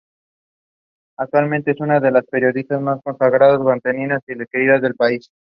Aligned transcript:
Actualmente 1.17 1.69
es 1.69 1.79
una 1.79 1.99
de 1.99 2.09
las 2.09 2.25
periodistas 2.25 2.81
más 2.81 2.99
consagradas 3.03 3.63
veteranas 3.63 4.23
y 4.27 4.33
queridas 4.47 4.81
del 4.81 4.95
país. 4.95 5.29